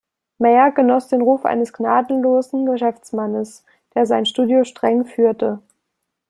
Mayer 0.39 0.71
genoss 0.71 1.09
den 1.09 1.21
Ruf 1.21 1.45
eines 1.45 1.73
gnadenlosen 1.73 2.65
Geschäftsmannes, 2.65 3.63
der 3.93 4.07
sein 4.07 4.25
Studio 4.25 4.63
streng 4.63 5.05
führte. 5.05 5.59